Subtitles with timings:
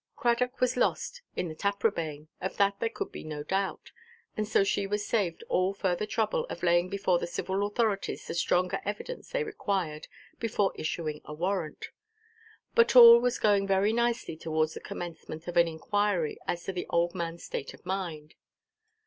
[0.15, 3.91] Cradock was lost in the Taprobane,—of that there could be no doubt;
[4.35, 8.33] and so she was saved all further trouble of laying before the civil authorities the
[8.33, 10.07] stronger evidence they required
[10.39, 11.89] before issuing a warrant.
[12.73, 16.87] But all was going very nicely towards the commencement of an inquiry as to the
[16.89, 18.33] old manʼs state of mind.